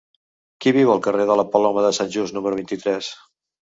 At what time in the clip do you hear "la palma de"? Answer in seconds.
1.41-1.93